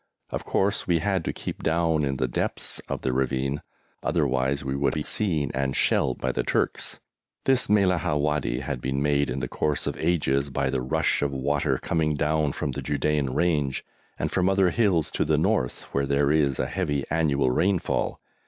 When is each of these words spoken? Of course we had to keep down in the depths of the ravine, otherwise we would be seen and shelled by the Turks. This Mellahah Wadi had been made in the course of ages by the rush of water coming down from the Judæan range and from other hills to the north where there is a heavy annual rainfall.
Of 0.31 0.43
course 0.45 0.87
we 0.87 0.97
had 0.97 1.23
to 1.25 1.31
keep 1.31 1.61
down 1.61 2.03
in 2.03 2.17
the 2.17 2.27
depths 2.27 2.79
of 2.89 3.01
the 3.03 3.13
ravine, 3.13 3.61
otherwise 4.01 4.65
we 4.65 4.75
would 4.75 4.95
be 4.95 5.03
seen 5.03 5.51
and 5.53 5.75
shelled 5.75 6.17
by 6.19 6.31
the 6.31 6.41
Turks. 6.41 6.99
This 7.45 7.67
Mellahah 7.67 8.17
Wadi 8.19 8.61
had 8.61 8.81
been 8.81 9.03
made 9.03 9.29
in 9.29 9.41
the 9.41 9.47
course 9.47 9.85
of 9.85 9.95
ages 10.01 10.49
by 10.49 10.71
the 10.71 10.81
rush 10.81 11.21
of 11.21 11.29
water 11.31 11.77
coming 11.77 12.15
down 12.15 12.51
from 12.53 12.71
the 12.71 12.81
Judæan 12.81 13.35
range 13.35 13.85
and 14.17 14.31
from 14.31 14.49
other 14.49 14.71
hills 14.71 15.11
to 15.11 15.23
the 15.23 15.37
north 15.37 15.83
where 15.91 16.07
there 16.07 16.31
is 16.31 16.57
a 16.57 16.65
heavy 16.65 17.03
annual 17.11 17.51
rainfall. 17.51 18.19